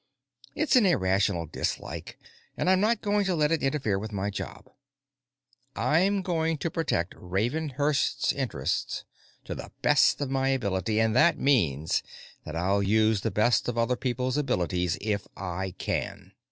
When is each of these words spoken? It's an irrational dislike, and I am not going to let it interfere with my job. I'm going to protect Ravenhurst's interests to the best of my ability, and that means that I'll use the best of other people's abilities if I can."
It's 0.55 0.75
an 0.75 0.87
irrational 0.87 1.45
dislike, 1.45 2.17
and 2.57 2.71
I 2.71 2.73
am 2.73 2.79
not 2.81 3.03
going 3.03 3.23
to 3.25 3.35
let 3.35 3.51
it 3.51 3.61
interfere 3.61 3.99
with 3.99 4.11
my 4.11 4.31
job. 4.31 4.67
I'm 5.75 6.23
going 6.23 6.57
to 6.57 6.71
protect 6.71 7.13
Ravenhurst's 7.15 8.33
interests 8.33 9.05
to 9.45 9.53
the 9.53 9.71
best 9.83 10.19
of 10.19 10.31
my 10.31 10.47
ability, 10.47 10.99
and 10.99 11.15
that 11.15 11.37
means 11.37 12.01
that 12.45 12.55
I'll 12.55 12.81
use 12.81 13.21
the 13.21 13.29
best 13.29 13.67
of 13.67 13.77
other 13.77 13.95
people's 13.95 14.37
abilities 14.37 14.97
if 15.01 15.27
I 15.37 15.75
can." 15.77 16.31